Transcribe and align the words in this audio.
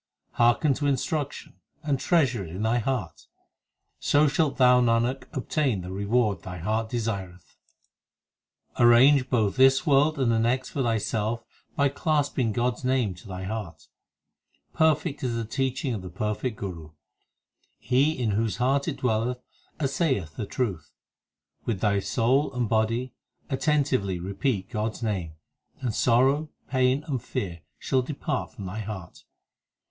Hearken 0.31 0.73
to 0.73 0.87
instruction, 0.87 1.57
and 1.83 1.99
treasure 1.99 2.43
it 2.43 2.49
in 2.49 2.63
thy 2.63 2.79
heart, 2.79 3.27
So 3.99 4.27
shalt 4.27 4.57
thou, 4.57 4.81
Nanak, 4.81 5.25
obtain 5.31 5.81
the 5.81 5.91
reward 5.91 6.41
thy 6.41 6.57
heart 6.57 6.89
desireth. 6.89 7.55
HYMNS 8.77 8.77
OF 8.77 8.77
GURU 8.77 8.87
ARJAN 8.87 9.19
265 9.29 9.29
6 9.29 9.29
Arrange 9.29 9.29
both 9.53 9.55
this 9.57 9.85
world 9.85 10.17
and 10.17 10.31
the 10.31 10.39
next 10.39 10.69
for 10.69 10.81
thyself 10.81 11.43
By 11.75 11.89
clasping 11.89 12.51
God 12.51 12.73
s 12.77 12.83
name 12.83 13.13
to 13.13 13.27
thy 13.27 13.43
heart. 13.43 13.89
Perfect 14.73 15.23
is 15.23 15.35
the 15.35 15.45
teaching 15.45 15.93
of 15.93 16.01
the 16.01 16.09
perfect 16.09 16.57
Guru; 16.57 16.93
He 17.77 18.13
in 18.17 18.31
whose 18.31 18.57
heart 18.57 18.87
it 18.87 18.97
dwelleth 18.97 19.37
assay 19.79 20.17
eth 20.19 20.35
the 20.35 20.47
truth. 20.47 20.95
With 21.65 21.79
thy 21.79 21.99
soul 21.99 22.51
and 22.55 22.67
body 22.67 23.13
attentively 23.51 24.17
repeat 24.19 24.71
God 24.71 24.93
s 24.93 25.03
name, 25.03 25.33
And 25.79 25.93
sorrow, 25.93 26.49
pain, 26.67 27.03
and 27.05 27.21
fear 27.21 27.61
shall 27.77 28.01
depart 28.01 28.53
from 28.55 28.65
thy 28.65 28.79
heart. 28.79 29.25